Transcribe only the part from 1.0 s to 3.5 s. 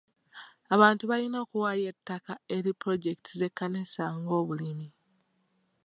balina okuwaayo ettaka eri pulojekiti